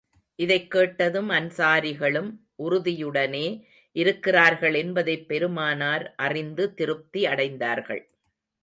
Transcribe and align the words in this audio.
இதைக் 0.39 0.71
கேட்டதும் 0.71 1.29
அன்ஸாரிகளும் 1.29 2.29
உறுதியுடனே 2.59 3.45
இருக்கிறார்கள் 3.95 4.73
என்பதைப் 4.73 5.27
பெருமானார் 5.27 6.13
அறிந்து 6.17 6.73
திருப்தி 6.73 7.25
அடைந்தார்கள். 7.25 8.03